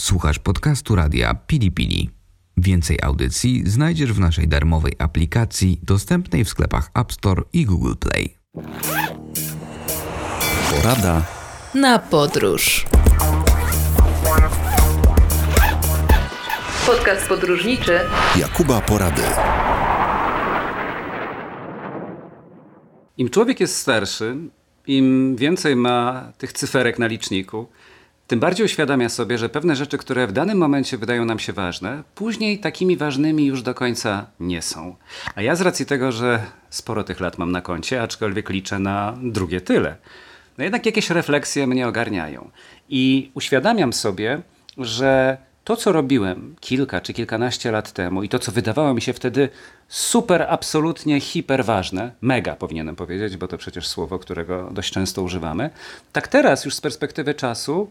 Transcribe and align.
Słuchasz 0.00 0.38
podcastu 0.38 0.94
radia 0.94 1.34
Pili 1.34 1.72
Pili. 1.72 2.10
Więcej 2.56 2.98
audycji 3.02 3.62
znajdziesz 3.70 4.12
w 4.12 4.20
naszej 4.20 4.48
darmowej 4.48 4.92
aplikacji 4.98 5.80
dostępnej 5.82 6.44
w 6.44 6.48
sklepach 6.48 6.90
App 6.94 7.12
Store 7.12 7.42
i 7.52 7.64
Google 7.64 7.94
Play. 8.00 8.36
Porada 10.70 11.22
na 11.74 11.98
podróż. 11.98 12.86
Podcast 16.86 17.28
podróżniczy 17.28 18.00
Jakuba 18.38 18.80
Porady. 18.80 19.22
Im 23.16 23.30
człowiek 23.30 23.60
jest 23.60 23.76
starszy, 23.76 24.36
im 24.86 25.36
więcej 25.36 25.76
ma 25.76 26.32
tych 26.38 26.52
cyferek 26.52 26.98
na 26.98 27.06
liczniku, 27.06 27.68
tym 28.26 28.40
bardziej 28.40 28.66
uświadamia 28.66 29.08
sobie, 29.08 29.38
że 29.38 29.48
pewne 29.48 29.76
rzeczy, 29.76 29.98
które 29.98 30.26
w 30.26 30.32
danym 30.32 30.58
momencie 30.58 30.98
wydają 30.98 31.24
nam 31.24 31.38
się 31.38 31.52
ważne, 31.52 32.02
później 32.14 32.58
takimi 32.58 32.96
ważnymi 32.96 33.46
już 33.46 33.62
do 33.62 33.74
końca 33.74 34.26
nie 34.40 34.62
są. 34.62 34.96
A 35.34 35.42
ja 35.42 35.56
z 35.56 35.60
racji 35.60 35.86
tego, 35.86 36.12
że 36.12 36.40
sporo 36.70 37.04
tych 37.04 37.20
lat 37.20 37.38
mam 37.38 37.52
na 37.52 37.60
koncie, 37.60 38.02
aczkolwiek 38.02 38.50
liczę 38.50 38.78
na 38.78 39.16
drugie 39.22 39.60
tyle, 39.60 39.96
no 40.58 40.64
jednak 40.64 40.86
jakieś 40.86 41.10
refleksje 41.10 41.66
mnie 41.66 41.88
ogarniają. 41.88 42.50
I 42.88 43.30
uświadamiam 43.34 43.92
sobie, 43.92 44.40
że 44.78 45.36
to, 45.64 45.76
co 45.76 45.92
robiłem 45.92 46.56
kilka 46.60 47.00
czy 47.00 47.12
kilkanaście 47.12 47.70
lat 47.70 47.92
temu 47.92 48.22
i 48.22 48.28
to, 48.28 48.38
co 48.38 48.52
wydawało 48.52 48.94
mi 48.94 49.02
się 49.02 49.12
wtedy 49.12 49.48
super, 49.88 50.46
absolutnie 50.48 51.20
hiper 51.20 51.64
ważne, 51.64 52.12
mega 52.20 52.56
powinienem 52.56 52.96
powiedzieć, 52.96 53.36
bo 53.36 53.48
to 53.48 53.58
przecież 53.58 53.86
słowo, 53.86 54.18
którego 54.18 54.70
dość 54.72 54.92
często 54.92 55.22
używamy, 55.22 55.70
tak 56.12 56.28
teraz 56.28 56.64
już 56.64 56.74
z 56.74 56.80
perspektywy 56.80 57.34
czasu 57.34 57.88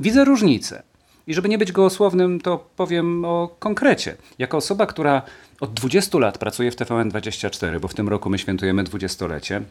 widzę 0.00 0.24
różnicę. 0.24 0.82
I 1.26 1.34
żeby 1.34 1.48
nie 1.48 1.58
być 1.58 1.72
gołosłownym, 1.72 2.40
to 2.40 2.68
powiem 2.76 3.24
o 3.24 3.56
konkrecie. 3.58 4.16
Jako 4.38 4.56
osoba, 4.56 4.86
która 4.86 5.22
od 5.60 5.72
20 5.72 6.18
lat 6.18 6.38
pracuje 6.38 6.70
w 6.70 6.76
TVN24, 6.76 7.80
bo 7.80 7.88
w 7.88 7.94
tym 7.94 8.08
roku 8.08 8.30
my 8.30 8.38
świętujemy 8.38 8.84
dwudziestolecie, 8.84 9.62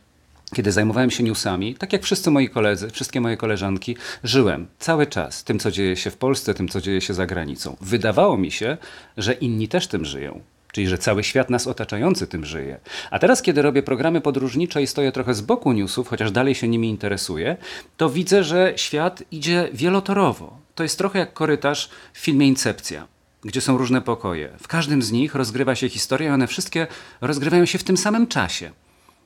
kiedy 0.56 0.72
zajmowałem 0.72 1.12
się 1.12 1.24
newsami, 1.24 1.76
tak 1.76 1.94
jak 1.94 2.04
wszyscy 2.04 2.32
moi 2.32 2.50
koledzy, 2.50 2.90
wszystkie 2.90 3.22
moje 3.22 3.38
koleżanki, 3.38 3.98
żyłem 4.24 4.68
cały 4.80 5.08
czas 5.08 5.44
tym, 5.44 5.60
co 5.60 5.72
dzieje 5.72 5.96
się 5.96 6.12
w 6.12 6.18
Polsce, 6.18 6.54
tym, 6.54 6.68
co 6.68 6.82
dzieje 6.82 7.02
się 7.02 7.14
za 7.14 7.26
granicą. 7.26 7.76
Wydawało 7.82 8.38
mi 8.38 8.52
się, 8.52 8.78
że 9.18 9.34
inni 9.34 9.68
też 9.68 9.88
tym 9.88 10.06
żyją. 10.06 10.42
Czyli, 10.72 10.88
że 10.88 10.98
cały 10.98 11.24
świat 11.24 11.50
nas 11.50 11.68
otaczający 11.68 12.28
tym 12.28 12.46
żyje. 12.46 12.80
A 13.12 13.20
teraz, 13.20 13.42
kiedy 13.42 13.62
robię 13.62 13.84
programy 13.84 14.22
podróżnicze 14.22 14.82
i 14.82 14.88
stoję 14.88 15.12
trochę 15.12 15.34
z 15.34 15.42
boku 15.42 15.72
newsów, 15.72 16.08
chociaż 16.08 16.32
dalej 16.32 16.56
się 16.56 16.68
nimi 16.68 16.90
interesuję, 16.90 17.58
to 17.98 18.10
widzę, 18.10 18.44
że 18.44 18.74
świat 18.76 19.24
idzie 19.32 19.70
wielotorowo. 19.74 20.58
To 20.76 20.84
jest 20.84 20.98
trochę 20.98 21.20
jak 21.20 21.34
korytarz 21.34 21.90
w 22.14 22.20
filmie 22.20 22.48
Incepcja, 22.48 23.08
gdzie 23.44 23.62
są 23.62 23.78
różne 23.78 24.02
pokoje. 24.02 24.50
W 24.62 24.68
każdym 24.68 25.02
z 25.02 25.12
nich 25.12 25.36
rozgrywa 25.36 25.76
się 25.76 25.90
historia, 25.90 26.30
i 26.30 26.34
one 26.34 26.48
wszystkie 26.48 26.88
rozgrywają 27.22 27.66
się 27.66 27.78
w 27.78 27.84
tym 27.84 27.98
samym 27.98 28.28
czasie. 28.28 28.72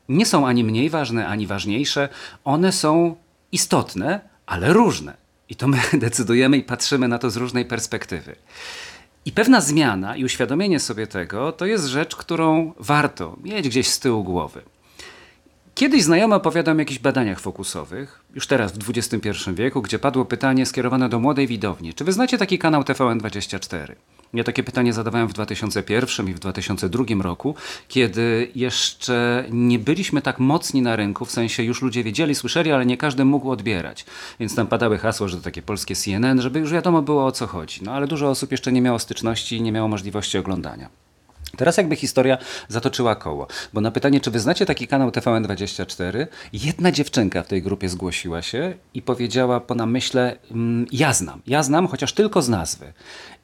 Nie 0.10 0.26
są 0.26 0.48
ani 0.48 0.64
mniej 0.64 0.90
ważne, 0.90 1.28
ani 1.28 1.48
ważniejsze. 1.48 2.10
One 2.44 2.72
są 2.72 3.16
istotne, 3.52 4.22
ale 4.46 4.74
różne. 4.74 5.14
I 5.50 5.56
to 5.56 5.68
my 5.68 5.78
decydujemy 5.94 6.58
i 6.58 6.64
patrzymy 6.64 7.08
na 7.08 7.20
to 7.20 7.30
z 7.30 7.38
różnej 7.38 7.66
perspektywy. 7.66 8.36
I 9.26 9.32
pewna 9.32 9.62
zmiana 9.62 10.16
i 10.16 10.26
uświadomienie 10.26 10.80
sobie 10.80 11.08
tego 11.08 11.52
to 11.52 11.66
jest 11.66 11.86
rzecz, 11.86 12.16
którą 12.16 12.74
warto 12.80 13.38
mieć 13.44 13.70
gdzieś 13.70 13.88
z 13.88 14.00
tyłu 14.00 14.24
głowy. 14.24 14.62
Kiedyś 15.76 16.04
znajomy 16.04 16.36
opowiadał 16.36 16.76
o 16.76 16.80
jakichś 16.80 17.00
badaniach 17.00 17.40
fokusowych, 17.40 18.20
już 18.36 18.48
teraz 18.48 18.72
w 18.72 18.90
XXI 18.90 19.30
wieku, 19.54 19.82
gdzie 19.82 20.00
padło 20.00 20.26
pytanie 20.26 20.66
skierowane 20.66 21.10
do 21.10 21.20
młodej 21.20 21.48
widowni. 21.48 21.94
Czy 21.94 22.04
wy 22.04 22.14
znacie 22.14 22.38
taki 22.38 22.60
kanał 22.60 22.82
TVN24? 22.82 23.96
Ja 24.34 24.44
takie 24.44 24.64
pytanie 24.64 24.94
zadawałem 24.94 25.28
w 25.28 25.34
2001 25.34 26.28
i 26.28 26.34
w 26.34 26.40
2002 26.40 27.04
roku, 27.22 27.56
kiedy 27.88 28.52
jeszcze 28.56 29.46
nie 29.52 29.80
byliśmy 29.80 30.22
tak 30.22 30.40
mocni 30.40 30.82
na 30.82 30.96
rynku, 30.96 31.26
w 31.26 31.32
sensie 31.32 31.64
już 31.64 31.82
ludzie 31.82 32.04
wiedzieli, 32.04 32.36
słyszeli, 32.36 32.72
ale 32.72 32.86
nie 32.86 32.98
każdy 32.98 33.26
mógł 33.26 33.52
odbierać. 33.52 34.06
Więc 34.40 34.56
tam 34.56 34.68
padały 34.68 34.98
hasło, 34.98 35.28
że 35.28 35.38
to 35.38 35.44
takie 35.44 35.62
polskie 35.62 35.96
CNN, 35.96 36.42
żeby 36.42 36.60
już 36.60 36.72
wiadomo 36.72 37.02
było 37.02 37.26
o 37.26 37.32
co 37.32 37.48
chodzi. 37.48 37.84
No 37.84 37.92
ale 37.92 38.08
dużo 38.08 38.30
osób 38.30 38.52
jeszcze 38.52 38.72
nie 38.72 38.82
miało 38.82 39.00
styczności 39.00 39.56
i 39.56 39.62
nie 39.62 39.72
miało 39.72 39.88
możliwości 39.88 40.38
oglądania. 40.38 41.03
Teraz 41.58 41.78
jakby 41.78 41.96
historia 41.96 42.38
zatoczyła 42.68 43.16
koło, 43.16 43.48
bo 43.74 43.82
na 43.82 43.92
pytanie, 43.92 44.22
czy 44.22 44.32
wy 44.32 44.40
znacie 44.40 44.66
taki 44.66 44.88
kanał 44.88 45.10
TVN24, 45.10 46.28
jedna 46.54 46.92
dziewczynka 46.92 47.44
w 47.44 47.48
tej 47.48 47.62
grupie 47.62 47.90
zgłosiła 47.90 48.42
się 48.42 48.74
i 48.94 49.02
powiedziała 49.02 49.60
po 49.60 49.76
namyśle, 49.76 50.36
mm, 50.52 50.86
ja 50.92 51.14
znam, 51.14 51.42
ja 51.48 51.64
znam, 51.64 51.88
chociaż 51.88 52.14
tylko 52.14 52.42
z 52.42 52.50
nazwy. 52.50 52.94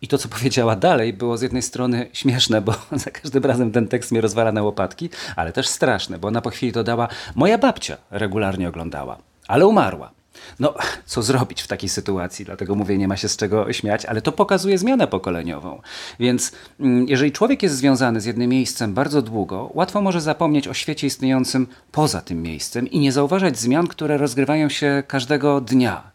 I 0.01 0.07
to, 0.07 0.17
co 0.17 0.29
powiedziała 0.37 0.75
dalej, 0.75 1.13
było 1.13 1.37
z 1.37 1.41
jednej 1.41 1.61
strony 1.61 2.09
śmieszne, 2.13 2.61
bo 2.61 2.73
za 3.05 3.11
każdym 3.11 3.45
razem 3.45 3.71
ten 3.71 3.87
tekst 3.87 4.11
mnie 4.11 4.21
rozwala 4.21 4.51
na 4.51 4.63
łopatki, 4.63 5.09
ale 5.35 5.53
też 5.53 5.67
straszne, 5.67 6.19
bo 6.19 6.27
ona 6.27 6.41
po 6.41 6.49
chwili 6.49 6.71
dodała, 6.71 7.07
moja 7.35 7.57
babcia 7.57 7.97
regularnie 8.11 8.69
oglądała, 8.69 9.17
ale 9.47 9.67
umarła. 9.67 10.18
No, 10.59 10.73
co 11.05 11.21
zrobić 11.21 11.61
w 11.61 11.67
takiej 11.67 11.89
sytuacji? 11.89 12.45
Dlatego 12.45 12.75
mówię, 12.75 12.97
nie 12.97 13.07
ma 13.07 13.17
się 13.17 13.29
z 13.29 13.37
czego 13.37 13.73
śmiać, 13.73 14.05
ale 14.05 14.21
to 14.21 14.31
pokazuje 14.31 14.77
zmianę 14.77 15.07
pokoleniową. 15.07 15.81
Więc 16.19 16.51
mm, 16.79 17.07
jeżeli 17.07 17.31
człowiek 17.31 17.63
jest 17.63 17.75
związany 17.75 18.21
z 18.21 18.25
jednym 18.25 18.49
miejscem 18.49 18.93
bardzo 18.93 19.21
długo, 19.21 19.69
łatwo 19.73 20.01
może 20.01 20.21
zapomnieć 20.21 20.67
o 20.67 20.73
świecie 20.73 21.07
istniejącym 21.07 21.67
poza 21.91 22.21
tym 22.21 22.41
miejscem 22.41 22.87
i 22.87 22.99
nie 22.99 23.11
zauważać 23.11 23.59
zmian, 23.59 23.87
które 23.87 24.17
rozgrywają 24.17 24.69
się 24.69 25.03
każdego 25.07 25.61
dnia. 25.61 26.11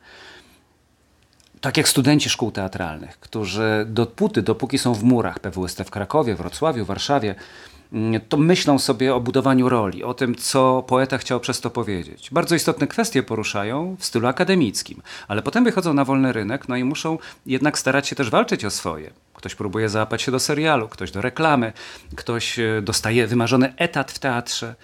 Tak 1.61 1.77
jak 1.77 1.89
studenci 1.89 2.31
szkół 2.31 2.51
teatralnych, 2.51 3.21
którzy 3.21 3.87
dopóty, 3.89 4.43
dopóki 4.43 4.79
są 4.79 4.95
w 4.95 5.03
murach 5.03 5.39
PWST 5.39 5.83
w 5.85 5.91
Krakowie, 5.91 6.35
Wrocławiu, 6.35 6.85
Warszawie, 6.85 7.35
to 8.29 8.37
myślą 8.37 8.79
sobie 8.79 9.15
o 9.15 9.21
budowaniu 9.21 9.69
roli, 9.69 10.05
o 10.05 10.15
tym, 10.15 10.35
co 10.35 10.85
poeta 10.89 11.19
chciał 11.19 11.41
przez 11.41 11.61
to 11.61 11.71
powiedzieć. 11.71 12.29
Bardzo 12.33 12.55
istotne 12.55 12.87
kwestie 12.87 13.23
poruszają 13.23 13.97
w 13.99 14.05
stylu 14.05 14.27
akademickim, 14.27 15.03
ale 15.29 15.43
potem 15.43 15.65
wychodzą 15.65 15.95
na 15.95 16.05
wolny 16.05 16.33
rynek, 16.33 16.69
no 16.69 16.77
i 16.77 16.85
muszą 16.85 17.19
jednak 17.47 17.79
starać 17.79 18.09
się 18.09 18.17
też 18.17 18.31
walczyć 18.31 18.65
o 18.65 18.71
swoje. 18.71 19.11
Ktoś 19.35 19.55
próbuje 19.55 19.89
załapać 19.89 20.23
się 20.23 20.33
do 20.33 20.41
serialu, 20.41 20.89
ktoś 20.89 21.11
do 21.11 21.23
reklamy, 21.23 21.73
ktoś 22.17 22.59
e, 22.59 22.83
dostaje 22.83 23.27
wymarzony 23.27 23.75
etat 23.77 24.13
w 24.13 24.19
teatrze, 24.19 24.75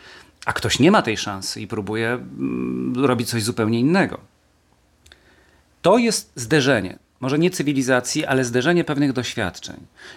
a 0.46 0.52
ktoś 0.52 0.78
nie 0.78 0.90
ma 0.90 1.02
tej 1.02 1.16
szansy 1.16 1.60
i 1.60 1.66
próbuje 1.66 2.08
mm, 2.08 3.04
robić 3.04 3.28
coś 3.28 3.42
zupełnie 3.42 3.80
innego. 3.80 4.20
To 5.82 5.98
jest 5.98 6.32
zderzenie 6.36 6.98
może 7.20 7.38
nie 7.38 7.50
cywilizacji, 7.50 8.26
ale 8.26 8.44
zderzenie 8.44 8.84
pewnych 8.84 9.12
doświadczeń. 9.12 9.76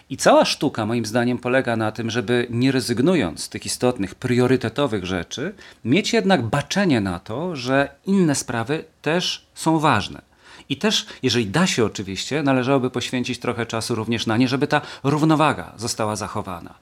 I 0.09 0.17
cała 0.17 0.45
sztuka, 0.45 0.85
moim 0.85 1.05
zdaniem, 1.05 1.37
polega 1.37 1.75
na 1.75 1.91
tym, 1.91 2.09
żeby 2.09 2.47
nie 2.49 2.71
rezygnując 2.71 3.43
z 3.43 3.49
tych 3.49 3.65
istotnych, 3.65 4.15
priorytetowych 4.15 5.05
rzeczy, 5.05 5.53
mieć 5.85 6.13
jednak 6.13 6.41
baczenie 6.41 7.01
na 7.01 7.19
to, 7.19 7.55
że 7.55 7.89
inne 8.05 8.35
sprawy 8.35 8.85
też 9.01 9.47
są 9.53 9.79
ważne. 9.79 10.21
I 10.69 10.77
też, 10.77 11.05
jeżeli 11.23 11.47
da 11.47 11.67
się 11.67 11.85
oczywiście, 11.85 12.43
należałoby 12.43 12.89
poświęcić 12.89 13.39
trochę 13.39 13.65
czasu 13.65 13.95
również 13.95 14.27
na 14.27 14.37
nie, 14.37 14.47
żeby 14.47 14.67
ta 14.67 14.81
równowaga 15.03 15.73
została 15.77 16.15
zachowana. 16.15 16.73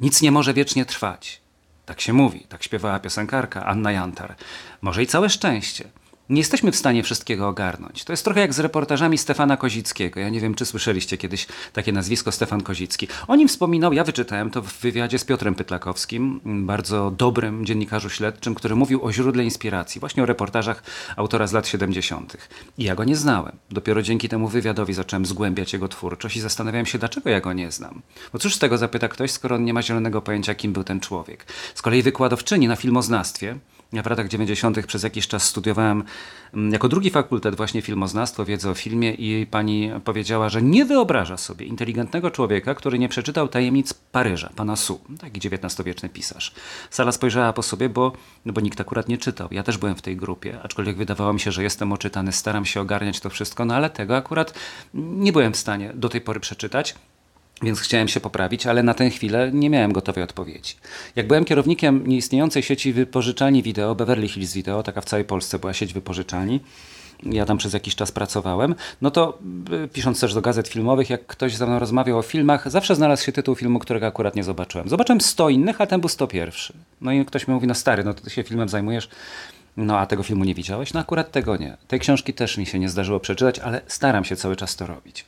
Nic 0.00 0.22
nie 0.22 0.32
może 0.32 0.54
wiecznie 0.54 0.84
trwać. 0.84 1.40
Tak 1.86 2.00
się 2.00 2.12
mówi, 2.12 2.40
tak 2.48 2.62
śpiewała 2.62 2.98
piosenkarka 2.98 3.66
Anna 3.66 3.92
Jantar. 3.92 4.34
Może 4.82 5.02
i 5.02 5.06
całe 5.06 5.30
szczęście 5.30 5.84
nie 6.28 6.40
jesteśmy 6.40 6.72
w 6.72 6.76
stanie 6.76 7.02
wszystkiego 7.02 7.48
ogarnąć. 7.48 8.04
To 8.04 8.12
jest 8.12 8.24
trochę 8.24 8.40
jak 8.40 8.54
z 8.54 8.58
reportażami 8.58 9.18
Stefana 9.18 9.56
Kozickiego. 9.56 10.20
Ja 10.20 10.28
nie 10.28 10.40
wiem, 10.40 10.54
czy 10.54 10.66
słyszeliście 10.66 11.18
kiedyś 11.18 11.46
takie 11.72 11.92
nazwisko 11.92 12.32
Stefan 12.32 12.62
Kozicki. 12.62 13.08
O 13.28 13.36
nim 13.36 13.48
wspominał, 13.48 13.92
ja 13.92 14.04
wyczytałem 14.04 14.50
to 14.50 14.62
w 14.62 14.72
wywiadzie 14.72 15.18
z 15.18 15.24
Piotrem 15.24 15.54
Pytlakowskim, 15.54 16.40
bardzo 16.44 17.10
dobrym 17.10 17.66
dziennikarzu 17.66 18.10
śledczym, 18.10 18.54
który 18.54 18.76
mówił 18.76 19.04
o 19.04 19.12
źródle 19.12 19.44
inspiracji, 19.44 20.00
właśnie 20.00 20.22
o 20.22 20.26
reportażach 20.26 20.82
autora 21.16 21.46
z 21.46 21.52
lat 21.52 21.68
70. 21.68 22.36
I 22.78 22.84
ja 22.84 22.94
go 22.94 23.04
nie 23.04 23.16
znałem. 23.16 23.56
Dopiero 23.70 24.02
dzięki 24.02 24.28
temu 24.28 24.48
wywiadowi 24.48 24.94
zacząłem 24.94 25.26
zgłębiać 25.26 25.72
jego 25.72 25.88
twórczość 25.88 26.36
i 26.36 26.40
zastanawiałem 26.40 26.86
się, 26.86 26.98
dlaczego 26.98 27.30
ja 27.30 27.40
go 27.40 27.52
nie 27.52 27.72
znam. 27.72 28.02
Bo 28.32 28.38
cóż 28.38 28.54
z 28.54 28.58
tego 28.58 28.78
zapyta 28.78 29.08
ktoś, 29.08 29.30
skoro 29.30 29.56
on 29.56 29.64
nie 29.64 29.74
ma 29.74 29.82
zielonego 29.82 30.22
pojęcia, 30.22 30.54
kim 30.54 30.72
był 30.72 30.84
ten 30.84 31.00
człowiek. 31.00 31.46
Z 31.74 31.82
kolei 31.82 32.02
wykładowczyni 32.02 32.68
na 32.68 32.76
filmoznawstwie, 32.76 33.58
ja 33.92 34.02
w 34.02 34.06
latach 34.06 34.28
90. 34.28 34.86
przez 34.86 35.02
jakiś 35.02 35.28
czas 35.28 35.42
studiowałem 35.42 36.04
mm, 36.54 36.72
jako 36.72 36.88
drugi 36.88 37.10
fakultet 37.10 37.54
właśnie 37.54 37.82
filmoznawstwo, 37.82 38.44
wiedzę 38.44 38.70
o 38.70 38.74
filmie 38.74 39.12
i 39.12 39.46
pani 39.46 39.90
powiedziała, 40.04 40.48
że 40.48 40.62
nie 40.62 40.84
wyobraża 40.84 41.36
sobie 41.36 41.66
inteligentnego 41.66 42.30
człowieka, 42.30 42.74
który 42.74 42.98
nie 42.98 43.08
przeczytał 43.08 43.48
tajemnic 43.48 43.94
Paryża, 43.94 44.50
pana 44.56 44.76
Su, 44.76 45.00
taki 45.20 45.48
XIX-wieczny 45.48 46.08
pisarz. 46.08 46.54
Sala 46.90 47.12
spojrzała 47.12 47.52
po 47.52 47.62
sobie, 47.62 47.88
bo, 47.88 48.12
no 48.44 48.52
bo 48.52 48.60
nikt 48.60 48.80
akurat 48.80 49.08
nie 49.08 49.18
czytał. 49.18 49.48
Ja 49.50 49.62
też 49.62 49.78
byłem 49.78 49.94
w 49.94 50.02
tej 50.02 50.16
grupie, 50.16 50.58
aczkolwiek 50.62 50.96
wydawało 50.96 51.32
mi 51.32 51.40
się, 51.40 51.52
że 51.52 51.62
jestem 51.62 51.92
oczytany, 51.92 52.32
staram 52.32 52.64
się 52.64 52.80
ogarniać 52.80 53.20
to 53.20 53.30
wszystko, 53.30 53.64
no 53.64 53.74
ale 53.74 53.90
tego 53.90 54.16
akurat 54.16 54.54
nie 54.94 55.32
byłem 55.32 55.52
w 55.52 55.56
stanie 55.56 55.92
do 55.94 56.08
tej 56.08 56.20
pory 56.20 56.40
przeczytać. 56.40 56.94
Więc 57.62 57.80
chciałem 57.80 58.08
się 58.08 58.20
poprawić, 58.20 58.66
ale 58.66 58.82
na 58.82 58.94
tę 58.94 59.10
chwilę 59.10 59.50
nie 59.52 59.70
miałem 59.70 59.92
gotowej 59.92 60.24
odpowiedzi. 60.24 60.74
Jak 61.16 61.26
byłem 61.26 61.44
kierownikiem 61.44 62.06
nieistniejącej 62.06 62.62
sieci 62.62 62.92
wypożyczalni 62.92 63.62
wideo, 63.62 63.94
Beverly 63.94 64.28
Hills 64.28 64.52
Video, 64.52 64.82
taka 64.82 65.00
w 65.00 65.04
całej 65.04 65.24
Polsce 65.24 65.58
była 65.58 65.72
sieć 65.72 65.92
wypożyczalni, 65.92 66.60
ja 67.22 67.46
tam 67.46 67.58
przez 67.58 67.72
jakiś 67.72 67.94
czas 67.94 68.12
pracowałem, 68.12 68.74
no 69.02 69.10
to 69.10 69.38
y, 69.84 69.88
pisząc 69.88 70.20
też 70.20 70.34
do 70.34 70.40
gazet 70.40 70.68
filmowych, 70.68 71.10
jak 71.10 71.26
ktoś 71.26 71.56
ze 71.56 71.66
mną 71.66 71.78
rozmawiał 71.78 72.18
o 72.18 72.22
filmach, 72.22 72.70
zawsze 72.70 72.94
znalazł 72.94 73.24
się 73.24 73.32
tytuł 73.32 73.54
filmu, 73.54 73.78
którego 73.78 74.06
akurat 74.06 74.36
nie 74.36 74.44
zobaczyłem. 74.44 74.88
Zobaczyłem 74.88 75.20
100 75.20 75.48
innych, 75.48 75.80
a 75.80 75.86
ten 75.86 76.00
był 76.00 76.08
101. 76.08 76.52
No 77.00 77.12
i 77.12 77.24
ktoś 77.24 77.48
mi 77.48 77.54
mówi, 77.54 77.66
no 77.66 77.74
stary, 77.74 78.04
no 78.04 78.14
to 78.14 78.20
ty 78.20 78.30
się 78.30 78.42
filmem 78.42 78.68
zajmujesz, 78.68 79.08
no 79.76 79.98
a 79.98 80.06
tego 80.06 80.22
filmu 80.22 80.44
nie 80.44 80.54
widziałeś? 80.54 80.92
No 80.92 81.00
akurat 81.00 81.32
tego 81.32 81.56
nie. 81.56 81.76
Tej 81.88 82.00
książki 82.00 82.34
też 82.34 82.58
mi 82.58 82.66
się 82.66 82.78
nie 82.78 82.88
zdarzyło 82.88 83.20
przeczytać, 83.20 83.58
ale 83.58 83.80
staram 83.86 84.24
się 84.24 84.36
cały 84.36 84.56
czas 84.56 84.76
to 84.76 84.86
robić. 84.86 85.26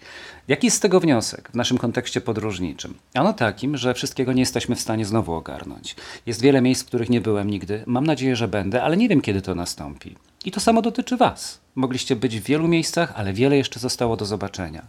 Jaki 0.48 0.66
jest 0.66 0.76
z 0.76 0.80
tego 0.80 1.00
wniosek 1.00 1.50
w 1.52 1.54
naszym 1.54 1.78
kontekście 1.78 2.20
podróżniczym? 2.20 2.94
Ano 3.14 3.32
takim, 3.32 3.76
że 3.76 3.94
wszystkiego 3.94 4.32
nie 4.32 4.42
jesteśmy 4.42 4.76
w 4.76 4.80
stanie 4.80 5.04
znowu 5.04 5.34
ogarnąć. 5.34 5.96
Jest 6.26 6.42
wiele 6.42 6.60
miejsc, 6.60 6.82
w 6.82 6.86
których 6.86 7.10
nie 7.10 7.20
byłem 7.20 7.50
nigdy. 7.50 7.82
Mam 7.86 8.06
nadzieję, 8.06 8.36
że 8.36 8.48
będę, 8.48 8.82
ale 8.82 8.96
nie 8.96 9.08
wiem, 9.08 9.20
kiedy 9.20 9.42
to 9.42 9.54
nastąpi. 9.54 10.14
I 10.44 10.50
to 10.50 10.60
samo 10.60 10.82
dotyczy 10.82 11.16
Was. 11.16 11.60
Mogliście 11.74 12.16
być 12.16 12.40
w 12.40 12.44
wielu 12.44 12.68
miejscach, 12.68 13.12
ale 13.16 13.32
wiele 13.32 13.56
jeszcze 13.56 13.80
zostało 13.80 14.16
do 14.16 14.24
zobaczenia. 14.24 14.82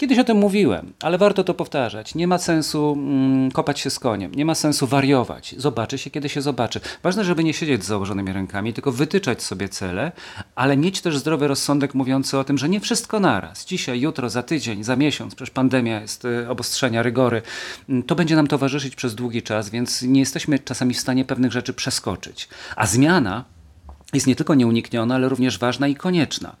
Kiedyś 0.00 0.18
o 0.18 0.24
tym 0.24 0.36
mówiłem, 0.36 0.92
ale 1.02 1.18
warto 1.18 1.44
to 1.44 1.54
powtarzać. 1.54 2.14
Nie 2.14 2.26
ma 2.26 2.38
sensu 2.38 2.92
mm, 2.98 3.50
kopać 3.50 3.80
się 3.80 3.90
z 3.90 3.98
koniem, 3.98 4.34
nie 4.34 4.44
ma 4.44 4.54
sensu 4.54 4.86
wariować. 4.86 5.54
Zobaczy 5.58 5.98
się, 5.98 6.10
kiedy 6.10 6.28
się 6.28 6.42
zobaczy. 6.42 6.80
Ważne, 7.02 7.24
żeby 7.24 7.44
nie 7.44 7.54
siedzieć 7.54 7.84
z 7.84 7.86
założonymi 7.86 8.32
rękami, 8.32 8.72
tylko 8.72 8.92
wytyczać 8.92 9.42
sobie 9.42 9.68
cele, 9.68 10.12
ale 10.54 10.76
mieć 10.76 11.00
też 11.00 11.18
zdrowy 11.18 11.48
rozsądek 11.48 11.94
mówiący 11.94 12.38
o 12.38 12.44
tym, 12.44 12.58
że 12.58 12.68
nie 12.68 12.80
wszystko 12.80 13.20
naraz. 13.20 13.66
Dzisiaj, 13.66 14.00
jutro, 14.00 14.30
za 14.30 14.42
tydzień, 14.42 14.84
za 14.84 14.96
miesiąc, 14.96 15.34
przecież 15.34 15.50
pandemia 15.50 16.00
jest, 16.00 16.24
y, 16.24 16.48
obostrzenia, 16.48 17.02
rygory. 17.02 17.42
Mm, 17.88 18.02
to 18.02 18.14
będzie 18.14 18.36
nam 18.36 18.46
towarzyszyć 18.46 18.96
przez 18.96 19.14
długi 19.14 19.42
czas, 19.42 19.70
więc 19.70 20.02
nie 20.02 20.20
jesteśmy 20.20 20.58
czasami 20.58 20.94
w 20.94 21.00
stanie 21.00 21.24
pewnych 21.24 21.52
rzeczy 21.52 21.72
przeskoczyć. 21.72 22.48
A 22.76 22.86
zmiana 22.86 23.44
jest 24.12 24.26
nie 24.26 24.36
tylko 24.36 24.54
nieunikniona, 24.54 25.14
ale 25.14 25.28
również 25.28 25.58
ważna 25.58 25.88
i 25.88 25.94
konieczna. 25.94 26.56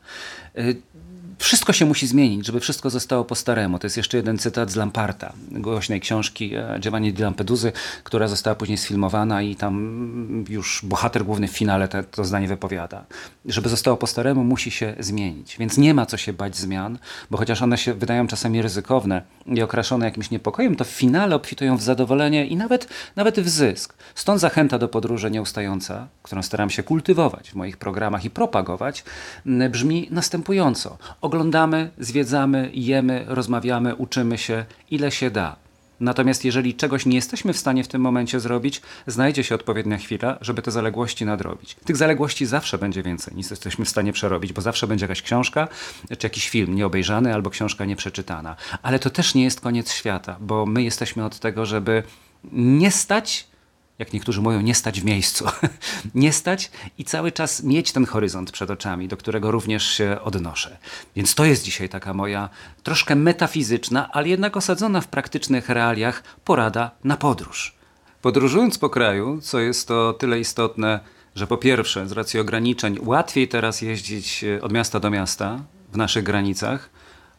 Wszystko 1.40 1.72
się 1.72 1.86
musi 1.86 2.06
zmienić, 2.06 2.46
żeby 2.46 2.60
wszystko 2.60 2.90
zostało 2.90 3.24
po 3.24 3.34
staremu. 3.34 3.78
To 3.78 3.86
jest 3.86 3.96
jeszcze 3.96 4.16
jeden 4.16 4.38
cytat 4.38 4.70
z 4.70 4.76
Lamparta, 4.76 5.32
głośnej 5.50 6.00
książki 6.00 6.54
e, 6.54 6.78
Giovanni 6.80 7.12
di 7.12 7.22
Lampeduzy, 7.22 7.72
która 8.04 8.28
została 8.28 8.56
później 8.56 8.78
sfilmowana 8.78 9.42
i 9.42 9.56
tam 9.56 10.44
już 10.48 10.80
bohater 10.84 11.24
główny 11.24 11.48
w 11.48 11.50
finale 11.50 11.88
te, 11.88 12.02
to 12.02 12.24
zdanie 12.24 12.48
wypowiada. 12.48 13.04
Żeby 13.44 13.68
zostało 13.68 13.96
po 13.96 14.06
staremu, 14.06 14.44
musi 14.44 14.70
się 14.70 14.94
zmienić. 14.98 15.56
Więc 15.58 15.78
nie 15.78 15.94
ma 15.94 16.06
co 16.06 16.16
się 16.16 16.32
bać 16.32 16.56
zmian, 16.56 16.98
bo 17.30 17.38
chociaż 17.38 17.62
one 17.62 17.78
się 17.78 17.94
wydają 17.94 18.26
czasami 18.26 18.62
ryzykowne 18.62 19.22
i 19.46 19.62
okraszone 19.62 20.06
jakimś 20.06 20.30
niepokojem, 20.30 20.76
to 20.76 20.84
w 20.84 20.88
finale 20.88 21.36
obfitują 21.36 21.76
w 21.76 21.82
zadowolenie 21.82 22.46
i 22.46 22.56
nawet, 22.56 22.88
nawet 23.16 23.40
w 23.40 23.48
zysk. 23.48 23.94
Stąd 24.14 24.40
zachęta 24.40 24.78
do 24.78 24.88
podróży 24.88 25.30
nieustająca, 25.30 26.08
którą 26.22 26.42
staram 26.42 26.70
się 26.70 26.82
kultywować 26.82 27.50
w 27.50 27.54
moich 27.54 27.76
programach 27.76 28.24
i 28.24 28.30
propagować, 28.30 29.04
brzmi 29.70 30.08
następująco 30.10 30.98
oglądamy, 31.30 31.90
zwiedzamy, 31.98 32.70
jemy, 32.74 33.24
rozmawiamy, 33.28 33.94
uczymy 33.94 34.38
się, 34.38 34.64
ile 34.90 35.10
się 35.10 35.30
da. 35.30 35.56
Natomiast 36.00 36.44
jeżeli 36.44 36.74
czegoś 36.74 37.06
nie 37.06 37.16
jesteśmy 37.16 37.52
w 37.52 37.58
stanie 37.58 37.84
w 37.84 37.88
tym 37.88 38.00
momencie 38.00 38.40
zrobić, 38.40 38.82
znajdzie 39.06 39.44
się 39.44 39.54
odpowiednia 39.54 39.98
chwila, 39.98 40.38
żeby 40.40 40.62
te 40.62 40.70
zaległości 40.70 41.24
nadrobić. 41.24 41.76
Tych 41.84 41.96
zaległości 41.96 42.46
zawsze 42.46 42.78
będzie 42.78 43.02
więcej 43.02 43.34
niż 43.36 43.50
jesteśmy 43.50 43.84
w 43.84 43.88
stanie 43.88 44.12
przerobić, 44.12 44.52
bo 44.52 44.62
zawsze 44.62 44.86
będzie 44.86 45.04
jakaś 45.04 45.22
książka, 45.22 45.68
czy 46.18 46.26
jakiś 46.26 46.48
film 46.48 46.74
nieobejrzany 46.74 47.34
albo 47.34 47.50
książka 47.50 47.84
nieprzeczytana. 47.84 48.56
Ale 48.82 48.98
to 48.98 49.10
też 49.10 49.34
nie 49.34 49.44
jest 49.44 49.60
koniec 49.60 49.92
świata, 49.92 50.36
bo 50.40 50.66
my 50.66 50.82
jesteśmy 50.82 51.24
od 51.24 51.38
tego, 51.38 51.66
żeby 51.66 52.02
nie 52.52 52.90
stać 52.90 53.49
jak 54.00 54.12
niektórzy 54.12 54.40
mówią, 54.40 54.60
nie 54.60 54.74
stać 54.74 55.00
w 55.00 55.04
miejscu. 55.04 55.44
nie 56.14 56.32
stać 56.32 56.70
i 56.98 57.04
cały 57.04 57.32
czas 57.32 57.62
mieć 57.62 57.92
ten 57.92 58.06
horyzont 58.06 58.50
przed 58.50 58.70
oczami, 58.70 59.08
do 59.08 59.16
którego 59.16 59.50
również 59.50 59.84
się 59.84 60.18
odnoszę. 60.24 60.76
Więc 61.16 61.34
to 61.34 61.44
jest 61.44 61.64
dzisiaj 61.64 61.88
taka 61.88 62.14
moja 62.14 62.48
troszkę 62.82 63.16
metafizyczna, 63.16 64.12
ale 64.12 64.28
jednak 64.28 64.56
osadzona 64.56 65.00
w 65.00 65.08
praktycznych 65.08 65.68
realiach 65.68 66.22
porada 66.44 66.90
na 67.04 67.16
podróż. 67.16 67.74
Podróżując 68.22 68.78
po 68.78 68.90
kraju, 68.90 69.40
co 69.40 69.60
jest 69.60 69.88
to 69.88 70.12
tyle 70.12 70.40
istotne, 70.40 71.00
że 71.34 71.46
po 71.46 71.56
pierwsze, 71.56 72.08
z 72.08 72.12
racji 72.12 72.40
ograniczeń, 72.40 72.98
łatwiej 73.02 73.48
teraz 73.48 73.82
jeździć 73.82 74.44
e, 74.44 74.62
od 74.62 74.72
miasta 74.72 75.00
do 75.00 75.10
miasta 75.10 75.60
w 75.92 75.96
naszych 75.96 76.24
granicach 76.24 76.90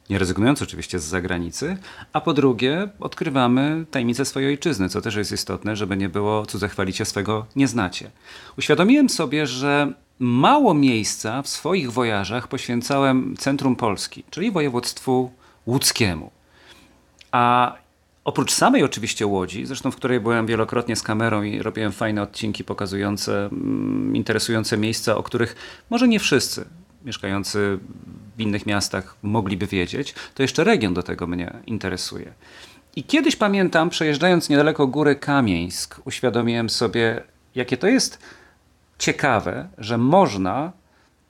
nie 0.10 0.20
rezygnując 0.20 0.62
oczywiście 0.62 1.00
z 1.00 1.04
zagranicy, 1.04 1.78
a 2.14 2.22
po 2.22 2.34
drugie 2.34 2.90
odkrywamy 3.00 3.86
tajemnicę 3.92 4.26
swojej 4.26 4.50
ojczyzny, 4.50 4.90
co 4.90 5.02
też 5.02 5.16
jest 5.16 5.32
istotne, 5.32 5.76
żeby 5.76 5.98
nie 5.98 6.10
było 6.10 6.46
cudze 6.46 6.70
chwalicie 6.70 7.06
swego 7.06 7.46
nie 7.56 7.68
znacie. 7.68 8.12
Uświadomiłem 8.58 9.10
sobie, 9.10 9.48
że 9.48 9.94
mało 10.20 10.74
miejsca 10.74 11.42
w 11.42 11.48
swoich 11.48 11.92
wojażach 11.92 12.48
poświęcałem 12.48 13.36
centrum 13.38 13.76
Polski, 13.76 14.24
czyli 14.30 14.52
województwu 14.52 15.32
łódzkiemu. 15.66 16.32
A 17.32 17.74
Oprócz 18.24 18.54
samej 18.54 18.84
oczywiście 18.84 19.28
Łodzi, 19.28 19.66
zresztą 19.66 19.92
w 19.92 19.96
której 19.96 20.20
byłem 20.20 20.46
wielokrotnie 20.46 20.96
z 20.96 21.04
kamerą 21.04 21.44
i 21.44 21.62
robiłem 21.62 21.92
fajne 21.92 22.22
odcinki 22.22 22.64
pokazujące 22.64 23.46
mm, 23.46 24.16
interesujące 24.16 24.78
miejsca, 24.78 25.18
o 25.18 25.24
których 25.24 25.56
może 25.90 26.08
nie 26.08 26.20
wszyscy 26.20 26.66
mieszkający 27.06 27.80
w 28.38 28.42
innych 28.42 28.66
miastach 28.66 29.16
mogliby 29.24 29.68
wiedzieć, 29.68 30.16
to 30.36 30.44
jeszcze 30.44 30.64
region 30.64 30.94
do 30.94 31.04
tego 31.04 31.28
mnie 31.28 31.54
interesuje. 31.66 32.34
I 32.96 33.04
kiedyś 33.04 33.36
pamiętam, 33.36 33.90
przejeżdżając 33.90 34.50
niedaleko 34.50 34.88
góry 34.88 35.16
Kamieńsk, 35.16 36.02
uświadomiłem 36.06 36.70
sobie, 36.70 37.24
jakie 37.56 37.78
to 37.78 37.88
jest 37.88 38.20
ciekawe, 38.98 39.68
że 39.78 39.98
można, 39.98 40.72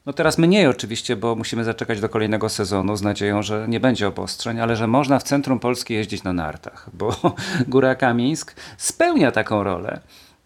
no 0.05 0.13
teraz 0.13 0.37
mniej 0.37 0.67
oczywiście, 0.67 1.15
bo 1.15 1.35
musimy 1.35 1.63
zaczekać 1.63 2.01
do 2.01 2.09
kolejnego 2.09 2.49
sezonu 2.49 2.95
z 2.95 3.01
nadzieją, 3.01 3.43
że 3.43 3.65
nie 3.67 3.79
będzie 3.79 4.07
obostrzeń, 4.07 4.59
ale 4.59 4.75
że 4.75 4.87
można 4.87 5.19
w 5.19 5.23
centrum 5.23 5.59
Polski 5.59 5.93
jeździć 5.93 6.23
na 6.23 6.33
nartach, 6.33 6.89
bo 6.93 7.15
Góra 7.67 7.95
Kamieńsk 7.95 8.55
spełnia 8.77 9.31
taką 9.31 9.63
rolę. 9.63 9.99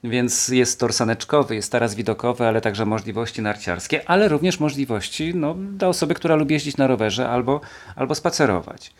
Więc 0.09 0.47
jest 0.47 0.79
tor 0.79 0.93
saneczkowy, 0.93 1.55
jest 1.55 1.71
taras 1.71 1.95
widokowy, 1.95 2.47
ale 2.47 2.61
także 2.61 2.85
możliwości 2.85 3.41
narciarskie, 3.41 4.09
ale 4.09 4.27
również 4.27 4.59
możliwości 4.59 5.35
no, 5.35 5.55
dla 5.55 5.87
osoby, 5.87 6.13
która 6.13 6.35
lubi 6.35 6.53
jeździć 6.53 6.77
na 6.77 6.87
rowerze 6.87 7.29
albo, 7.29 7.61
albo 7.95 8.15
spacerować. 8.15 8.91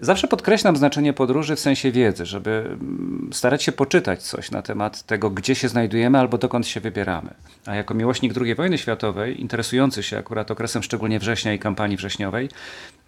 Zawsze 0.00 0.28
podkreślam 0.28 0.76
znaczenie 0.76 1.12
podróży 1.12 1.56
w 1.56 1.60
sensie 1.60 1.92
wiedzy, 1.92 2.26
żeby 2.26 2.50
mm, 2.50 3.30
starać 3.32 3.62
się 3.62 3.72
poczytać 3.72 4.22
coś 4.22 4.50
na 4.50 4.62
temat 4.62 5.02
tego, 5.02 5.30
gdzie 5.30 5.54
się 5.54 5.68
znajdujemy 5.68 6.18
albo 6.18 6.38
dokąd 6.38 6.66
się 6.66 6.80
wybieramy. 6.80 7.30
A 7.66 7.74
jako 7.74 7.94
miłośnik 7.94 8.32
II 8.40 8.54
wojny 8.54 8.78
światowej, 8.78 9.40
interesujący 9.40 10.02
się 10.02 10.18
akurat 10.18 10.50
okresem 10.50 10.82
szczególnie 10.82 11.18
września 11.18 11.52
i 11.52 11.58
kampanii 11.58 11.96
wrześniowej, 11.96 12.48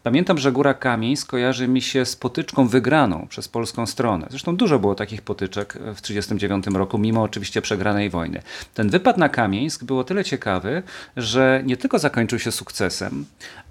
Pamiętam, 0.02 0.38
że 0.38 0.52
Góra 0.52 0.75
Kamień 0.75 1.17
skojarzy 1.17 1.69
mi 1.69 1.82
się 1.82 2.05
z 2.05 2.17
potyczką 2.17 2.69
wygraną 2.69 3.26
przez 3.28 3.49
polską 3.49 3.87
stronę. 3.87 4.26
Zresztą 4.30 4.57
dużo 4.57 4.78
było 4.78 4.95
takich 4.95 5.23
potyczek 5.23 5.73
w 5.73 6.00
1939 6.00 6.66
roku, 6.66 6.99
mimo 6.99 7.23
oczywiście 7.23 7.62
przegranej 7.62 8.11
wojny. 8.11 8.42
Ten 8.75 8.90
wypad 8.90 9.16
na 9.16 9.28
Kamieńsk 9.28 9.85
był 9.85 9.99
o 9.99 10.04
tyle 10.04 10.25
ciekawy, 10.25 10.83
że 11.16 11.62
nie 11.64 11.76
tylko 11.76 11.99
zakończył 11.99 12.38
się 12.38 12.52
sukcesem, 12.52 13.25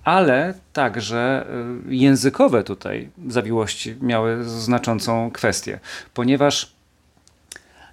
ale 0.03 0.53
także 0.73 1.45
y, 1.89 1.95
językowe 1.95 2.63
tutaj 2.63 3.09
zawiłości 3.27 3.95
miały 4.01 4.43
znaczącą 4.43 5.31
kwestię, 5.31 5.79
ponieważ 6.13 6.78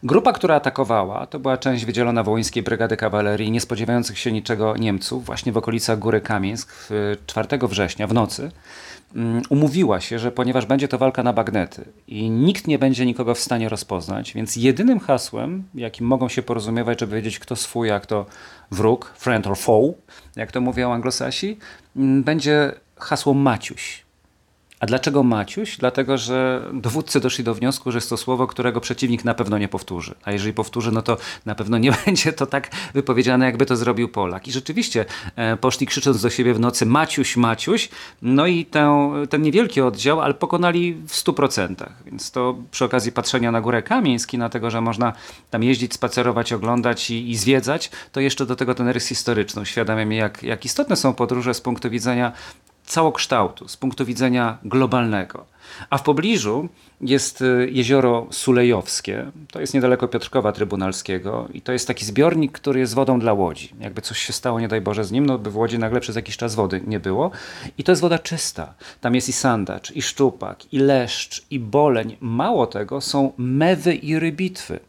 Grupa, 0.02 0.32
która 0.32 0.54
atakowała, 0.54 1.26
to 1.26 1.38
była 1.38 1.56
część 1.56 1.84
wydzielona 1.84 2.22
Wołyńskiej 2.22 2.62
Brygady 2.62 2.96
Kawalerii, 2.96 3.50
nie 3.50 3.60
spodziewających 3.60 4.18
się 4.18 4.32
niczego 4.32 4.76
Niemców, 4.76 5.24
właśnie 5.24 5.52
w 5.52 5.56
okolicach 5.56 5.98
Góry 5.98 6.20
Kamieńsk 6.20 6.74
4 7.26 7.48
września 7.62 8.06
w 8.06 8.14
nocy. 8.14 8.50
Mm, 9.14 9.42
umówiła 9.48 10.00
się, 10.00 10.18
że 10.18 10.32
ponieważ 10.32 10.66
będzie 10.66 10.88
to 10.88 10.98
walka 10.98 11.22
na 11.22 11.32
bagnety 11.32 11.84
i 12.08 12.30
nikt 12.30 12.66
nie 12.66 12.78
będzie 12.78 13.06
nikogo 13.06 13.34
w 13.34 13.38
stanie 13.38 13.68
rozpoznać, 13.68 14.32
więc 14.34 14.56
jedynym 14.56 15.00
hasłem, 15.00 15.64
jakim 15.74 16.06
mogą 16.06 16.28
się 16.28 16.42
porozumiewać, 16.42 17.00
żeby 17.00 17.16
wiedzieć 17.16 17.38
kto 17.38 17.56
swój, 17.56 17.90
a 17.90 18.00
kto 18.00 18.26
wróg, 18.70 19.12
friend 19.16 19.46
or 19.46 19.58
foe, 19.58 19.94
jak 20.36 20.52
to 20.52 20.60
mówią 20.60 20.92
anglosasi, 20.92 21.58
mm, 21.96 22.22
będzie 22.22 22.72
hasło 22.96 23.34
Maciuś. 23.34 24.05
A 24.80 24.86
dlaczego 24.86 25.22
Maciuś? 25.22 25.76
Dlatego, 25.76 26.18
że 26.18 26.62
dowódcy 26.72 27.20
doszli 27.20 27.44
do 27.44 27.54
wniosku, 27.54 27.92
że 27.92 27.96
jest 27.96 28.10
to 28.10 28.16
słowo, 28.16 28.46
którego 28.46 28.80
przeciwnik 28.80 29.24
na 29.24 29.34
pewno 29.34 29.58
nie 29.58 29.68
powtórzy. 29.68 30.14
A 30.24 30.32
jeżeli 30.32 30.52
powtórzy, 30.52 30.92
no 30.92 31.02
to 31.02 31.16
na 31.46 31.54
pewno 31.54 31.78
nie 31.78 31.92
będzie 32.06 32.32
to 32.32 32.46
tak 32.46 32.70
wypowiedziane, 32.94 33.46
jakby 33.46 33.66
to 33.66 33.76
zrobił 33.76 34.08
Polak. 34.08 34.48
I 34.48 34.52
rzeczywiście 34.52 35.04
e, 35.36 35.56
poszli 35.56 35.86
krzycząc 35.86 36.22
do 36.22 36.30
siebie 36.30 36.54
w 36.54 36.60
nocy 36.60 36.86
Maciuś, 36.86 37.36
Maciuś. 37.36 37.88
No 38.22 38.46
i 38.46 38.64
ten, 38.64 38.88
ten 39.30 39.42
niewielki 39.42 39.80
oddział, 39.80 40.20
ale 40.20 40.34
pokonali 40.34 40.94
w 40.94 41.12
100%. 41.12 41.86
Więc 42.06 42.30
to 42.30 42.56
przy 42.70 42.84
okazji 42.84 43.12
patrzenia 43.12 43.52
na 43.52 43.60
Górę 43.60 43.82
Kamieński, 43.82 44.38
na 44.38 44.48
tego, 44.48 44.70
że 44.70 44.80
można 44.80 45.12
tam 45.50 45.62
jeździć, 45.62 45.94
spacerować, 45.94 46.52
oglądać 46.52 47.10
i, 47.10 47.30
i 47.30 47.36
zwiedzać, 47.36 47.90
to 48.12 48.20
jeszcze 48.20 48.46
do 48.46 48.56
tego 48.56 48.74
ten 48.74 48.88
rys 48.88 49.06
historyczny 49.06 49.62
uświadamia 49.62 50.04
mi, 50.04 50.16
jak, 50.16 50.42
jak 50.42 50.64
istotne 50.64 50.96
są 50.96 51.14
podróże 51.14 51.54
z 51.54 51.60
punktu 51.60 51.90
widzenia 51.90 52.32
całokształtu, 52.86 53.68
z 53.68 53.76
punktu 53.76 54.04
widzenia 54.04 54.58
globalnego. 54.64 55.46
A 55.90 55.98
w 55.98 56.02
pobliżu 56.02 56.68
jest 57.00 57.42
y, 57.42 57.68
jezioro 57.72 58.26
Sulejowskie, 58.30 59.30
to 59.50 59.60
jest 59.60 59.74
niedaleko 59.74 60.08
Piotrkowa 60.08 60.52
Trybunalskiego 60.52 61.48
i 61.54 61.60
to 61.60 61.72
jest 61.72 61.86
taki 61.86 62.04
zbiornik, 62.04 62.52
który 62.52 62.80
jest 62.80 62.94
wodą 62.94 63.20
dla 63.20 63.32
łodzi. 63.32 63.72
Jakby 63.80 64.02
coś 64.02 64.18
się 64.18 64.32
stało, 64.32 64.60
nie 64.60 64.68
daj 64.68 64.80
Boże, 64.80 65.04
z 65.04 65.12
nim, 65.12 65.26
no 65.26 65.38
by 65.38 65.50
w 65.50 65.56
Łodzi 65.56 65.78
nagle 65.78 66.00
przez 66.00 66.16
jakiś 66.16 66.36
czas 66.36 66.54
wody 66.54 66.80
nie 66.86 67.00
było. 67.00 67.30
I 67.78 67.84
to 67.84 67.92
jest 67.92 68.02
woda 68.02 68.18
czysta. 68.18 68.74
Tam 69.00 69.14
jest 69.14 69.28
i 69.28 69.32
sandacz, 69.32 69.90
i 69.90 70.02
szczupak, 70.02 70.72
i 70.72 70.78
leszcz, 70.78 71.46
i 71.50 71.60
boleń. 71.60 72.16
Mało 72.20 72.66
tego, 72.66 73.00
są 73.00 73.32
mewy 73.36 73.94
i 73.94 74.18
rybitwy. 74.18 74.80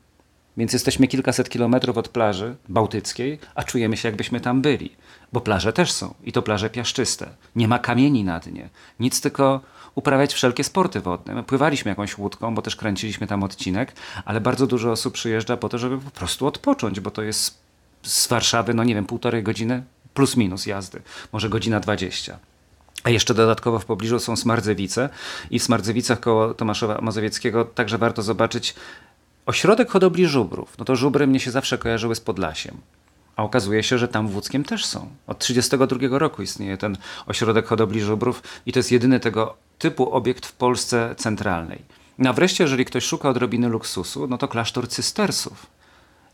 Więc 0.58 0.74
jesteśmy 0.74 1.08
kilkaset 1.08 1.50
kilometrów 1.50 1.98
od 1.98 2.10
plaży 2.10 2.56
bałtyckiej, 2.70 3.40
a 3.56 3.64
czujemy 3.64 3.98
się 3.98 4.08
jakbyśmy 4.08 4.40
tam 4.40 4.62
byli. 4.62 4.92
Bo 5.34 5.42
plaże 5.42 5.74
też 5.74 5.92
są 5.92 6.14
i 6.24 6.32
to 6.32 6.42
plaże 6.42 6.70
piaszczyste. 6.70 7.30
Nie 7.56 7.68
ma 7.68 7.80
kamieni 7.80 8.24
na 8.24 8.40
dnie. 8.40 8.70
Nic 9.00 9.22
tylko 9.22 9.62
uprawiać 9.96 10.34
wszelkie 10.34 10.64
sporty 10.64 11.02
wodne. 11.02 11.36
My 11.36 11.44
pływaliśmy 11.44 11.90
jakąś 11.90 12.18
łódką, 12.18 12.56
bo 12.56 12.62
też 12.62 12.76
kręciliśmy 12.76 13.28
tam 13.28 13.44
odcinek, 13.44 13.94
ale 14.26 14.42
bardzo 14.42 14.68
dużo 14.68 14.92
osób 14.92 15.14
przyjeżdża 15.14 15.58
po 15.58 15.70
to, 15.70 15.78
żeby 15.78 15.98
po 15.98 16.12
prostu 16.12 16.48
odpocząć, 16.48 17.00
bo 17.00 17.12
to 17.12 17.22
jest 17.22 17.58
z 18.04 18.28
Warszawy, 18.28 18.74
no 18.74 18.84
nie 18.84 18.96
wiem, 18.96 19.06
półtorej 19.06 19.44
godziny 19.44 19.84
plus 20.14 20.38
minus 20.38 20.66
jazdy, 20.66 21.02
może 21.34 21.50
godzina 21.50 21.80
dwadzieścia. 21.80 22.40
A 23.04 23.10
jeszcze 23.10 23.34
dodatkowo 23.34 23.80
w 23.80 23.86
pobliżu 23.86 24.20
są 24.20 24.36
Smardzewice 24.36 25.10
i 25.52 25.60
w 25.60 25.64
Smardzewicach 25.64 26.20
koło 26.20 26.54
Tomaszowa 26.54 27.02
Mazowieckiego 27.02 27.66
także 27.66 27.98
warto 27.98 28.22
zobaczyć 28.22 28.76
ośrodek 29.48 29.89
hodowli 29.89 30.27
żubrów. 30.27 30.77
No 30.77 30.86
to 30.86 30.96
żubry 30.96 31.27
mnie 31.27 31.39
się 31.39 31.51
zawsze 31.51 31.77
kojarzyły 31.77 32.16
z 32.16 32.20
Podlasiem. 32.20 32.77
A 33.36 33.44
okazuje 33.44 33.84
się, 33.84 33.98
że 33.98 34.08
tam 34.08 34.27
w 34.27 34.36
Łódzkiem 34.36 34.63
też 34.63 34.86
są. 34.86 35.00
Od 35.27 35.39
1932 35.39 36.20
roku 36.20 36.42
istnieje 36.42 36.77
ten 36.77 36.98
ośrodek 37.25 37.66
hodowli 37.66 38.01
żubrów 38.01 38.44
i 38.66 38.72
to 38.74 38.80
jest 38.80 38.92
jedyny 38.92 39.20
tego 39.20 39.58
typu 39.80 40.13
obiekt 40.13 40.46
w 40.46 40.54
Polsce 40.54 41.16
centralnej. 41.18 41.82
No 42.18 42.30
a 42.30 42.34
wreszcie, 42.34 42.63
jeżeli 42.63 42.86
ktoś 42.86 43.04
szuka 43.04 43.30
odrobiny 43.30 43.68
luksusu, 43.68 44.27
no 44.27 44.38
to 44.38 44.48
klasztor 44.48 44.89
cystersów 44.89 45.66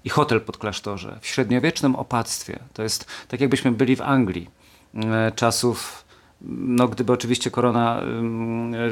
i 0.03 0.09
hotel 0.09 0.41
pod 0.41 0.57
klasztorze 0.57 1.19
w 1.21 1.27
średniowiecznym 1.27 1.95
opactwie. 1.95 2.59
To 2.73 2.83
jest 2.83 3.05
tak, 3.27 3.41
jakbyśmy 3.41 3.71
byli 3.71 3.95
w 3.95 4.01
Anglii 4.01 4.49
e, 4.95 5.31
czasów 5.35 6.02
no 6.43 6.87
gdyby 6.87 7.13
oczywiście 7.13 7.51
korona, 7.51 8.01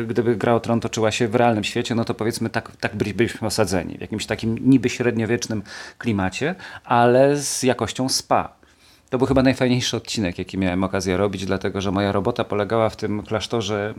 gdyby 0.08 0.36
gra 0.36 0.54
o 0.54 0.60
tron 0.60 0.80
toczyła 0.80 1.12
się 1.12 1.28
w 1.28 1.36
realnym 1.36 1.64
świecie, 1.64 1.96
no 1.96 2.06
to 2.06 2.14
powiedzmy 2.14 2.50
tak, 2.50 2.76
tak 2.76 2.96
byliśmy 2.96 3.48
osadzeni, 3.48 3.98
w 3.98 4.02
jakimś 4.02 4.26
takim 4.26 4.58
niby 4.70 4.90
średniowiecznym 4.90 5.64
klimacie, 5.98 6.56
ale 6.84 7.38
z 7.38 7.64
jakością 7.64 8.10
spa. 8.10 8.62
To 9.10 9.18
był 9.18 9.28
chyba 9.28 9.44
najfajniejszy 9.44 9.98
odcinek, 9.98 10.38
jaki 10.40 10.58
miałem 10.58 10.84
okazję 10.84 11.18
robić, 11.18 11.46
dlatego 11.46 11.82
że 11.82 11.92
moja 11.92 12.12
robota 12.12 12.44
polegała 12.44 12.90
w 12.90 12.96
tym 12.96 13.24
klasztorze 13.24 13.94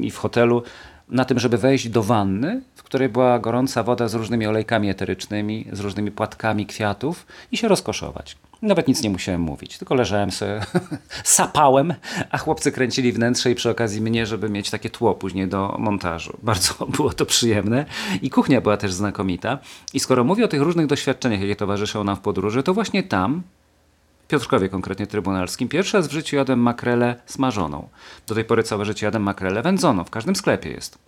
i 0.00 0.10
w 0.10 0.16
hotelu 0.16 0.62
na 1.08 1.24
tym, 1.24 1.38
żeby 1.38 1.58
wejść 1.58 1.88
do 1.88 2.02
wanny, 2.02 2.62
w 2.74 2.82
której 2.82 3.08
była 3.08 3.38
gorąca 3.38 3.82
woda 3.82 4.08
z 4.08 4.14
różnymi 4.14 4.46
olejkami 4.46 4.90
eterycznymi, 4.90 5.66
z 5.72 5.80
różnymi 5.80 6.10
płatkami 6.10 6.66
kwiatów 6.66 7.26
i 7.52 7.56
się 7.56 7.68
rozkoszować. 7.68 8.36
Nawet 8.66 8.88
nic 8.88 9.02
nie 9.02 9.10
musiałem 9.10 9.40
mówić, 9.40 9.78
tylko 9.78 9.94
leżałem 9.94 10.30
sobie, 10.30 10.60
sapałem, 11.24 11.94
a 12.30 12.38
chłopcy 12.38 12.72
kręcili 12.72 13.12
wnętrze 13.12 13.50
i 13.50 13.54
przy 13.54 13.70
okazji 13.70 14.00
mnie, 14.00 14.26
żeby 14.26 14.50
mieć 14.50 14.70
takie 14.70 14.90
tło 14.90 15.14
później 15.14 15.48
do 15.48 15.76
montażu. 15.78 16.38
Bardzo 16.42 16.74
było 16.96 17.12
to 17.12 17.26
przyjemne 17.26 17.86
i 18.22 18.30
kuchnia 18.30 18.60
była 18.60 18.76
też 18.76 18.92
znakomita. 18.92 19.58
I 19.94 20.00
skoro 20.00 20.24
mówię 20.24 20.44
o 20.44 20.48
tych 20.48 20.62
różnych 20.62 20.86
doświadczeniach, 20.86 21.40
jakie 21.40 21.56
towarzyszą 21.56 22.04
nam 22.04 22.16
w 22.16 22.20
podróży, 22.20 22.62
to 22.62 22.74
właśnie 22.74 23.02
tam, 23.02 23.42
Piotrkowie 24.28 24.68
konkretnie 24.68 25.06
trybunalskim, 25.06 25.68
pierwszy 25.68 25.96
raz 25.96 26.08
w 26.08 26.12
życiu 26.12 26.36
jadłem 26.36 26.60
makrelę 26.60 27.16
smażoną. 27.26 27.88
Do 28.26 28.34
tej 28.34 28.44
pory 28.44 28.62
całe 28.62 28.84
życie 28.84 29.06
jadłem 29.06 29.22
makrelę 29.22 29.62
wędzoną, 29.62 30.04
w 30.04 30.10
każdym 30.10 30.36
sklepie 30.36 30.70
jest. 30.70 30.98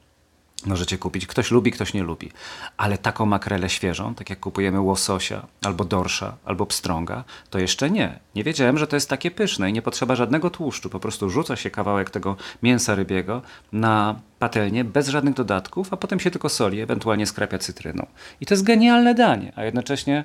Możecie 0.66 0.98
kupić. 0.98 1.26
Ktoś 1.26 1.50
lubi, 1.50 1.70
ktoś 1.70 1.94
nie 1.94 2.02
lubi. 2.02 2.30
Ale 2.76 2.98
taką 2.98 3.26
makrelę 3.26 3.68
świeżą, 3.68 4.14
tak 4.14 4.30
jak 4.30 4.40
kupujemy 4.40 4.80
łososia, 4.80 5.46
albo 5.64 5.84
dorsza, 5.84 6.36
albo 6.44 6.66
pstrąga, 6.66 7.24
to 7.50 7.58
jeszcze 7.58 7.90
nie. 7.90 8.18
Nie 8.34 8.44
wiedziałem, 8.44 8.78
że 8.78 8.86
to 8.86 8.96
jest 8.96 9.10
takie 9.10 9.30
pyszne 9.30 9.70
i 9.70 9.72
nie 9.72 9.82
potrzeba 9.82 10.16
żadnego 10.16 10.50
tłuszczu. 10.50 10.90
Po 10.90 11.00
prostu 11.00 11.30
rzuca 11.30 11.56
się 11.56 11.70
kawałek 11.70 12.10
tego 12.10 12.36
mięsa 12.62 12.94
rybiego 12.94 13.42
na 13.72 14.20
patelnię 14.38 14.84
bez 14.84 15.08
żadnych 15.08 15.34
dodatków, 15.34 15.92
a 15.92 15.96
potem 15.96 16.20
się 16.20 16.30
tylko 16.30 16.48
soli, 16.48 16.80
ewentualnie 16.80 17.26
skrapia 17.26 17.58
cytryną. 17.58 18.06
I 18.40 18.46
to 18.46 18.54
jest 18.54 18.64
genialne 18.64 19.14
danie, 19.14 19.52
a 19.56 19.64
jednocześnie 19.64 20.24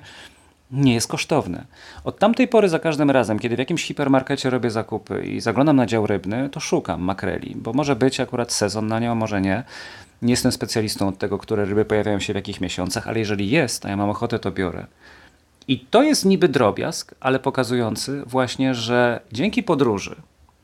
nie 0.70 0.94
jest 0.94 1.08
kosztowne. 1.08 1.64
Od 2.04 2.18
tamtej 2.18 2.48
pory 2.48 2.68
za 2.68 2.78
każdym 2.78 3.10
razem, 3.10 3.38
kiedy 3.38 3.56
w 3.56 3.58
jakimś 3.58 3.84
hipermarkecie 3.84 4.50
robię 4.50 4.70
zakupy 4.70 5.22
i 5.22 5.40
zaglądam 5.40 5.76
na 5.76 5.86
dział 5.86 6.06
rybny, 6.06 6.48
to 6.48 6.60
szukam 6.60 7.02
makreli, 7.02 7.56
bo 7.56 7.72
może 7.72 7.96
być 7.96 8.20
akurat 8.20 8.52
sezon 8.52 8.86
na 8.86 9.00
nią, 9.00 9.14
może 9.14 9.40
nie. 9.40 9.64
Nie 10.22 10.32
jestem 10.32 10.52
specjalistą 10.52 11.08
od 11.08 11.18
tego, 11.18 11.38
które 11.38 11.64
ryby 11.64 11.84
pojawiają 11.84 12.20
się 12.20 12.32
w 12.32 12.36
jakich 12.36 12.60
miesiącach, 12.60 13.08
ale 13.08 13.18
jeżeli 13.18 13.50
jest, 13.50 13.86
a 13.86 13.88
ja 13.88 13.96
mam 13.96 14.10
ochotę, 14.10 14.38
to 14.38 14.50
biorę. 14.50 14.86
I 15.68 15.78
to 15.80 16.02
jest 16.02 16.24
niby 16.24 16.48
drobiazg, 16.48 17.14
ale 17.20 17.38
pokazujący 17.38 18.22
właśnie, 18.26 18.74
że 18.74 19.20
dzięki 19.32 19.62
podróży 19.62 20.16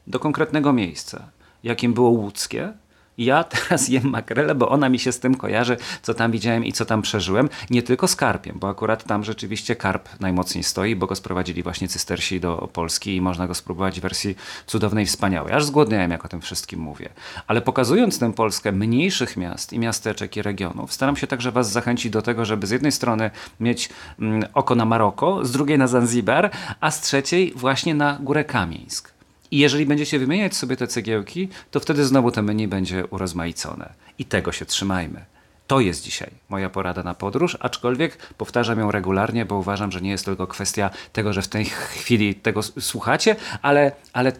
do 0.06 0.18
konkretnego 0.18 0.72
miejsca, 0.72 1.22
jakim 1.64 1.94
było 1.94 2.10
łódzkie, 2.10 2.72
ja 3.18 3.44
teraz 3.44 3.88
jem 3.88 4.10
makrelę, 4.10 4.54
bo 4.54 4.68
ona 4.68 4.88
mi 4.88 4.98
się 4.98 5.12
z 5.12 5.20
tym 5.20 5.34
kojarzy, 5.34 5.76
co 6.02 6.14
tam 6.14 6.32
widziałem 6.32 6.64
i 6.64 6.72
co 6.72 6.84
tam 6.84 7.02
przeżyłem. 7.02 7.48
Nie 7.70 7.82
tylko 7.82 8.08
z 8.08 8.16
karpiem, 8.16 8.56
bo 8.60 8.68
akurat 8.68 9.04
tam 9.04 9.24
rzeczywiście 9.24 9.76
karp 9.76 10.08
najmocniej 10.20 10.64
stoi, 10.64 10.96
bo 10.96 11.06
go 11.06 11.14
sprowadzili 11.14 11.62
właśnie 11.62 11.88
cystersi 11.88 12.40
do 12.40 12.68
Polski 12.72 13.16
i 13.16 13.20
można 13.20 13.46
go 13.46 13.54
spróbować 13.54 14.00
w 14.00 14.02
wersji 14.02 14.36
cudownej, 14.66 15.06
wspaniałej. 15.06 15.52
Aż 15.52 15.64
zgłodniałem, 15.64 16.10
jak 16.10 16.24
o 16.24 16.28
tym 16.28 16.40
wszystkim 16.40 16.80
mówię. 16.80 17.08
Ale 17.46 17.60
pokazując 17.60 18.18
tę 18.18 18.32
Polskę 18.32 18.72
mniejszych 18.72 19.36
miast 19.36 19.72
i 19.72 19.78
miasteczek 19.78 20.36
i 20.36 20.42
regionów, 20.42 20.92
staram 20.92 21.16
się 21.16 21.26
także 21.26 21.52
Was 21.52 21.72
zachęcić 21.72 22.12
do 22.12 22.22
tego, 22.22 22.44
żeby 22.44 22.66
z 22.66 22.70
jednej 22.70 22.92
strony 22.92 23.30
mieć 23.60 23.88
mm, 24.18 24.44
oko 24.54 24.74
na 24.74 24.84
Maroko, 24.84 25.44
z 25.44 25.52
drugiej 25.52 25.78
na 25.78 25.86
Zanzibar, 25.86 26.50
a 26.80 26.90
z 26.90 27.00
trzeciej 27.00 27.52
właśnie 27.56 27.94
na 27.94 28.18
Górę 28.20 28.44
Kamieńsk. 28.44 29.19
I 29.50 29.58
jeżeli 29.58 29.86
będziecie 29.86 30.18
wymieniać 30.18 30.56
sobie 30.56 30.76
te 30.76 30.86
cegiełki, 30.86 31.48
to 31.70 31.80
wtedy 31.80 32.04
znowu 32.04 32.30
to 32.30 32.42
menu 32.42 32.68
będzie 32.68 33.06
urozmaicone. 33.06 33.92
I 34.18 34.24
tego 34.24 34.52
się 34.52 34.66
trzymajmy. 34.66 35.24
To 35.66 35.80
jest 35.80 36.02
dzisiaj 36.02 36.30
moja 36.48 36.70
porada 36.70 37.02
na 37.02 37.14
podróż, 37.14 37.56
aczkolwiek 37.60 38.16
powtarzam 38.16 38.78
ją 38.78 38.90
regularnie, 38.90 39.44
bo 39.44 39.56
uważam, 39.56 39.92
że 39.92 40.00
nie 40.00 40.10
jest 40.10 40.24
tylko 40.24 40.46
kwestia 40.46 40.90
tego, 41.12 41.32
że 41.32 41.42
w 41.42 41.48
tej 41.48 41.64
chwili 41.64 42.34
tego 42.34 42.62
słuchacie, 42.62 43.36
ale, 43.62 43.92
ale 44.12 44.32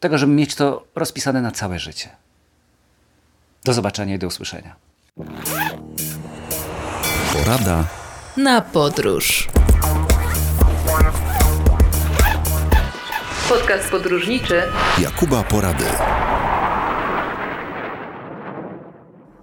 tego, 0.00 0.18
żeby 0.18 0.32
mieć 0.32 0.54
to 0.54 0.86
rozpisane 0.94 1.42
na 1.42 1.50
całe 1.50 1.78
życie. 1.78 2.08
Do 3.64 3.72
zobaczenia 3.72 4.14
i 4.14 4.18
do 4.18 4.26
usłyszenia. 4.26 4.76
Porada 7.32 7.84
na 8.36 8.60
podróż. 8.60 9.48
Podcast 13.48 13.90
podróżniczy 13.90 14.62
Jakuba 15.02 15.42
Porady. 15.42 15.84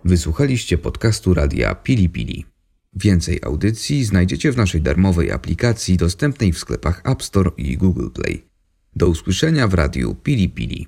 Wysłuchaliście 0.05 0.77
podcastu 0.77 1.33
radia 1.33 1.75
Pili 1.75 2.09
Pili. 2.09 2.45
Więcej 2.93 3.39
audycji 3.43 4.03
znajdziecie 4.05 4.51
w 4.51 4.57
naszej 4.57 4.81
darmowej 4.81 5.31
aplikacji 5.31 5.97
dostępnej 5.97 6.53
w 6.53 6.57
sklepach 6.57 7.01
App 7.05 7.23
Store 7.23 7.51
i 7.57 7.77
Google 7.77 8.09
Play. 8.09 8.45
Do 8.95 9.07
usłyszenia 9.07 9.67
w 9.67 9.73
radiu 9.73 10.15
Pili 10.15 10.49
Pili. 10.49 10.87